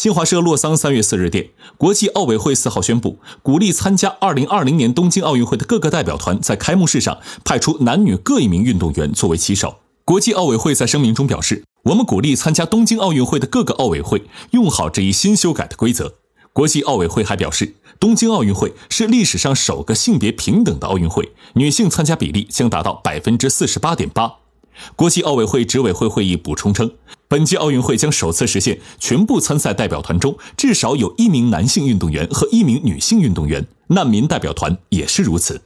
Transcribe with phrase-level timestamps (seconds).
[0.00, 9.80] 新华社洛桑三月四日电，国际奥委会四号宣布，鼓励参加二零二零年东京奥运会的各个代表团在开幕式上派出男女各一名运动员作为旗手。
[10.06, 16.14] 国际奥委会在声明中表示，我们鼓励参加东京奥运会的各个奥委会用好这一新修改的规则。
[16.54, 24.36] 国际奥委会还表示，东京奥运会是历史上首个性别平等的奥运会，女性参加比例将达到百分之四十八点八。
[24.96, 26.90] 国际奥委会执委会会议补充称，
[27.30, 35.60] 本届奥运会将首次实现全部参赛代表团中至少有一名男性运动员和一名女性运动员，难民代表团也是如此。